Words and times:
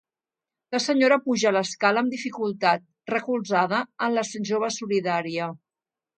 La 0.75 0.77
senyora 0.85 1.17
puja 1.25 1.51
les 1.55 1.69
escales 1.73 2.01
amb 2.05 2.13
dificultat, 2.15 2.87
recolzada 3.13 3.83
en 4.09 4.17
la 4.19 4.25
jove 4.53 4.73
solidària. 4.81 5.53